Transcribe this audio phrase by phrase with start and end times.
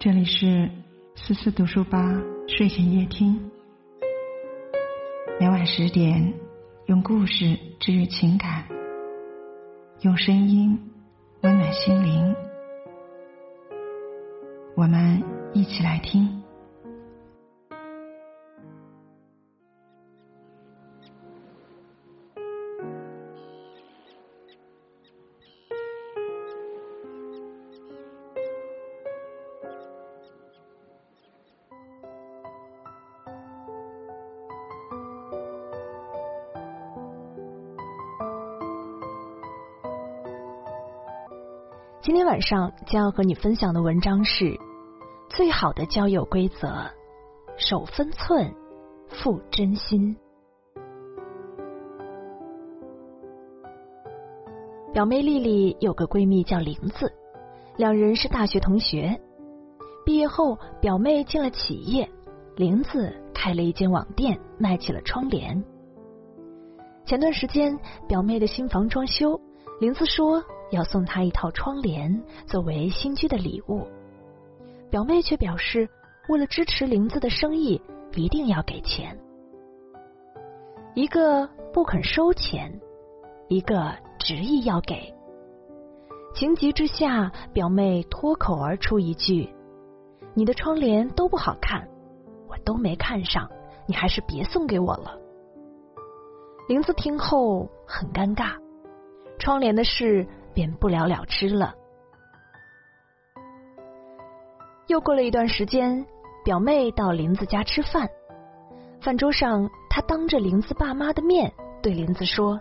[0.00, 0.70] 这里是
[1.16, 1.98] 思思读书吧
[2.46, 3.50] 睡前夜听，
[5.40, 6.34] 每晚十点
[6.86, 8.64] 用故事治愈情感，
[10.02, 10.78] 用声音
[11.42, 12.32] 温暖心灵。
[14.76, 15.20] 我们
[15.52, 16.44] 一起来听。
[42.08, 44.58] 今天晚上将要和你分享的文章是：
[45.28, 46.90] 最好的交友规则，
[47.58, 48.50] 守分寸，
[49.08, 50.16] 付真心。
[54.90, 57.12] 表妹丽丽有个闺蜜叫林子，
[57.76, 59.20] 两人是大学同学。
[60.06, 62.08] 毕业后，表妹进了企业，
[62.56, 65.62] 林子开了一间网店，卖起了窗帘。
[67.04, 69.38] 前段时间，表妹的新房装修，
[69.78, 70.42] 林子说。
[70.70, 73.86] 要送他一套窗帘作为新居的礼物，
[74.90, 75.88] 表妹却表示
[76.28, 77.80] 为了支持林子的生意，
[78.14, 79.18] 一定要给钱。
[80.94, 82.80] 一个不肯收钱，
[83.48, 85.14] 一个执意要给。
[86.34, 89.48] 情急之下，表妹脱口而出一句
[90.34, 91.88] ：“你的窗帘都不好看，
[92.48, 93.48] 我都没看上，
[93.86, 95.18] 你还是别送给我了。”
[96.68, 98.56] 林子听后很尴尬，
[99.38, 100.26] 窗帘的事。
[100.58, 101.72] 便不了了之了。
[104.88, 106.04] 又过了一段时间，
[106.44, 108.08] 表妹到林子家吃饭，
[109.00, 112.60] 饭桌上，她当着林子爸妈的面对林子说：“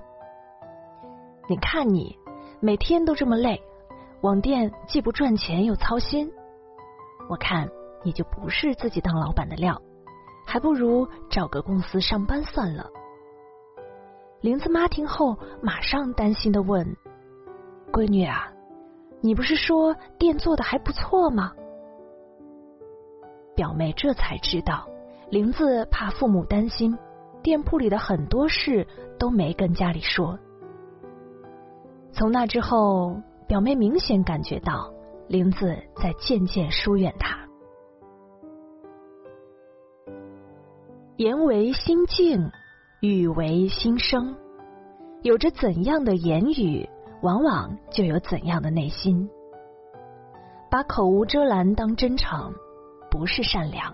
[1.49, 2.15] 你看你
[2.59, 3.59] 每天都这么累，
[4.21, 6.31] 网店既不赚钱又操心，
[7.27, 7.67] 我看
[8.03, 9.81] 你就不是自己当老板的料，
[10.45, 12.91] 还不如找个公司上班算了。”
[14.41, 16.95] 林子妈听后，马上担心的问。
[17.97, 18.53] 闺女啊，
[19.21, 21.51] 你不是说店做的还不错吗？
[23.55, 24.87] 表妹这才知道，
[25.31, 26.95] 林子怕父母担心，
[27.41, 28.85] 店铺里的很多事
[29.17, 30.37] 都没跟家里说。
[32.11, 34.93] 从那之后，表妹明显感觉到
[35.27, 37.35] 林子在渐渐疏远她。
[41.15, 42.51] 言为心静，
[43.01, 44.35] 语为心声，
[45.23, 46.87] 有着怎样的言语？
[47.27, 49.29] 往往就有怎样的内心。
[50.71, 52.53] 把口无遮拦当真诚，
[53.11, 53.93] 不是善良。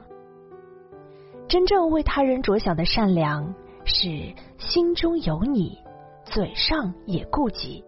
[1.48, 3.56] 真正为他人着想的善良，
[3.86, 5.80] 是心中有你，
[6.26, 7.84] 嘴上也顾及，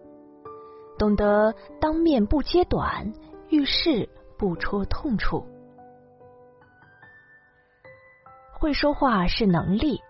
[0.98, 3.12] 懂得当面不揭短，
[3.48, 5.46] 遇事不戳痛处。
[8.58, 10.00] 会说话是能力，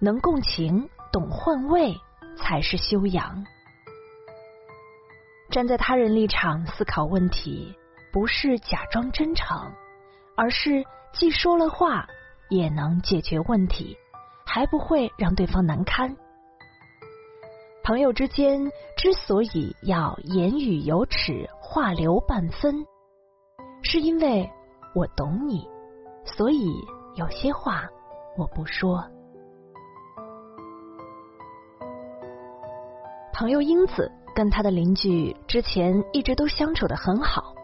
[0.00, 1.94] 能共情、懂换位
[2.36, 3.46] 才是修养。
[5.50, 7.74] 站在他人立场思考问题，
[8.12, 9.72] 不是假装真诚，
[10.36, 12.06] 而是既说了话，
[12.48, 13.96] 也能解决问题，
[14.46, 16.16] 还不会让对方难堪。
[17.82, 22.86] 朋友之间之所以要言语有尺，话留半分，
[23.82, 24.48] 是因为
[24.94, 25.68] 我懂你，
[26.24, 26.72] 所以
[27.16, 27.88] 有些话
[28.38, 29.04] 我不说。
[33.32, 34.08] 朋友英子。
[34.34, 37.54] 跟他的邻居之前一直都相处的很好，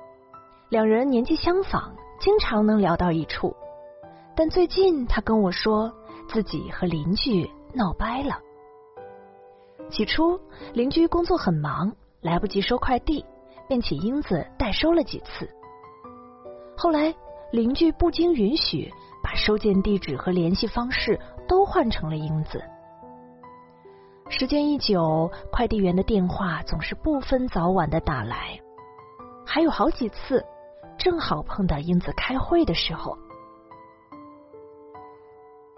[0.69, 3.54] 两人年纪相仿，经常能聊到一处。
[4.34, 5.93] 但最近他跟我说，
[6.28, 8.38] 自己和邻居闹掰了。
[9.88, 10.41] 起初
[10.75, 13.25] 邻居工作很忙，来不及收快递，
[13.69, 15.49] 便请英子代收了几次。
[16.76, 17.14] 后来
[17.52, 18.93] 邻居不经允许，
[19.23, 22.62] 把收件地址和联系方式都换成了英子。
[24.28, 28.61] 时间一久，快递员的电话总是不分早晚的打来，
[29.46, 30.44] 还有好几次
[30.99, 33.17] 正好碰到英子开会的时候。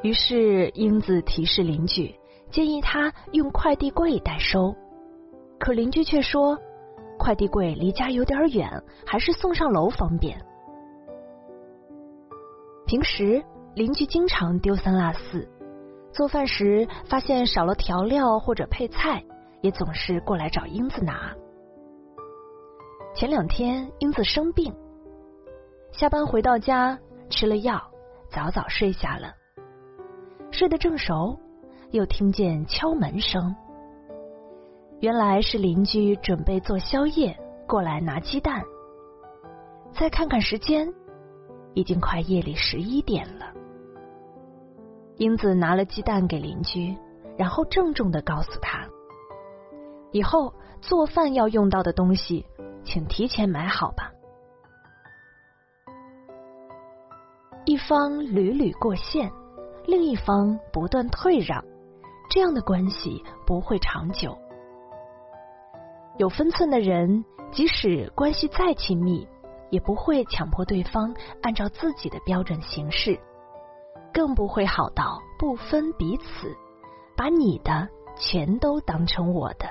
[0.03, 2.19] 于是英子提示邻居，
[2.51, 4.75] 建议他用快递柜代收，
[5.59, 6.59] 可邻居却说
[7.19, 10.41] 快递柜离家有点远，还是送上楼方便。
[12.87, 13.45] 平时
[13.75, 15.47] 邻居经常丢三落四。
[16.13, 19.23] 做饭时发现少了调料或者配菜，
[19.61, 21.35] 也总是过来找英子拿。
[23.15, 24.75] 前两天英子生病，
[25.93, 26.99] 下班回到家
[27.31, 27.83] 吃了药，
[28.31, 29.35] 早早睡下了。
[30.51, 31.39] 睡得正熟，
[31.91, 33.55] 又听见敲门声，
[35.01, 38.63] 原来是邻居准备做宵夜过来拿鸡蛋。
[39.93, 40.93] 再看看时间，
[41.75, 43.53] 已经快夜里十一点了。
[45.19, 46.97] 英子拿了鸡蛋给邻居，
[47.37, 48.87] 然后郑重的告诉他
[50.13, 52.47] ：“以后做饭要用到的东西，
[52.85, 54.13] 请提前买好吧。”
[57.67, 59.31] 一方屡屡过线，
[59.87, 61.65] 另一方不断退让，
[62.31, 64.39] 这样的关系不会长久。
[66.17, 69.27] 有分寸的人，即使关系再亲密，
[69.71, 71.13] 也不会强迫对方
[71.43, 73.19] 按照自己的标准行事。
[74.19, 76.53] 更不会好到不分彼此，
[77.17, 79.69] 把你的全都当成我的。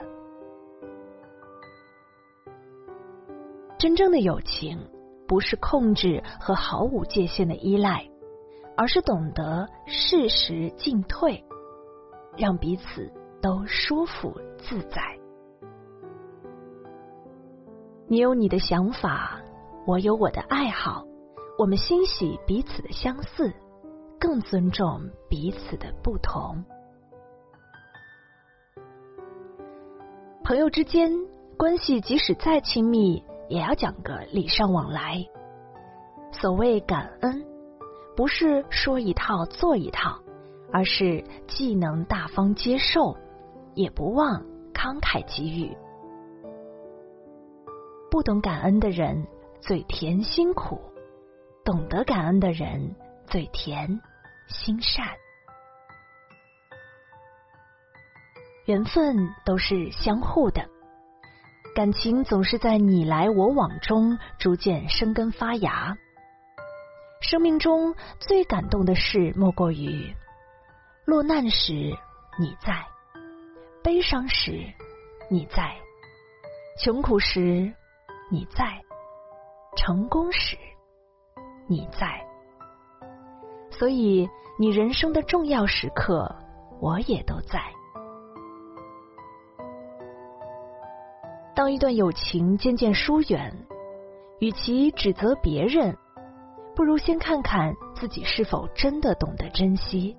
[3.78, 4.80] 真正的友情
[5.28, 8.10] 不是控制和毫无界限的依赖，
[8.78, 11.44] 而是懂得适时进退，
[12.38, 13.12] 让彼此
[13.42, 15.02] 都舒服自在。
[18.08, 19.42] 你有你的想法，
[19.86, 21.04] 我有我的爱好，
[21.60, 23.54] 我们欣喜彼此的相似。
[24.28, 26.62] 更尊重彼此的不同。
[30.44, 31.10] 朋友之间
[31.58, 35.26] 关系即使再亲密，也要讲个礼尚往来。
[36.34, 37.42] 所谓感恩，
[38.18, 40.20] 不是说一套做一套，
[40.74, 43.16] 而是既能大方接受，
[43.76, 45.74] 也不忘慷慨给予。
[48.12, 49.26] 不懂感恩的人，
[49.62, 50.76] 嘴甜辛苦；
[51.64, 52.94] 懂得感恩的人。
[53.30, 54.00] 嘴甜，
[54.48, 55.06] 心善，
[58.66, 60.68] 缘分都是相互的，
[61.76, 65.98] 感情总是在你来我往中逐渐生根发芽。
[67.22, 70.16] 生命中最感动的事，莫过于
[71.06, 71.74] 落难时
[72.40, 72.86] 你在，
[73.84, 74.52] 悲伤时
[75.30, 75.76] 你在，
[76.80, 77.74] 穷苦时
[78.30, 78.82] 你在，
[79.76, 80.58] 成功时
[81.68, 82.27] 你在。
[83.78, 84.28] 所以，
[84.58, 86.36] 你人生的重要时刻，
[86.80, 87.62] 我也都在。
[91.56, 93.54] 当一段友情渐渐疏远，
[94.40, 95.96] 与其指责别人，
[96.76, 100.18] 不如先看看自己是否真的懂得珍惜。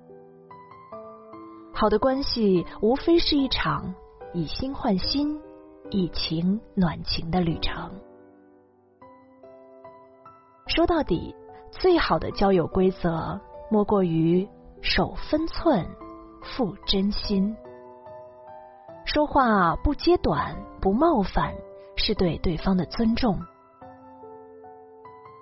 [1.73, 3.93] 好的关系，无非是一场
[4.33, 5.37] 以心换心、
[5.89, 7.91] 以情暖情的旅程。
[10.67, 11.35] 说到底，
[11.71, 13.37] 最好的交友规则。
[13.69, 14.47] 莫过于
[14.81, 15.85] 守分寸，
[16.41, 17.55] 付真心。
[19.05, 21.53] 说话不揭短，不冒犯，
[21.95, 23.39] 是对对方的尊重。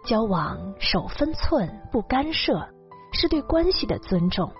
[0.06, 2.68] 交往守分寸，不干涉，
[3.12, 4.51] 是对关系的尊重。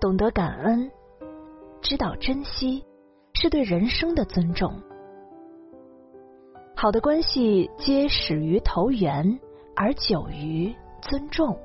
[0.00, 0.90] 懂得感恩，
[1.80, 2.84] 知道珍惜，
[3.34, 4.82] 是对人生的尊重。
[6.76, 9.38] 好的关系皆始于投缘，
[9.76, 11.58] 而久于尊重。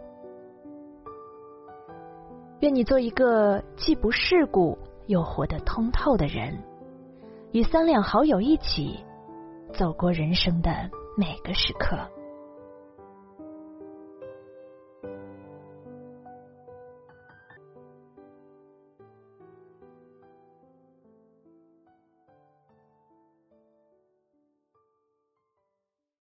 [2.61, 4.77] 愿你做一个既不世故
[5.07, 6.61] 又活得通透的人，
[7.51, 9.00] 与三两好友一起
[9.73, 10.69] 走过人生的
[11.17, 11.97] 每个时刻。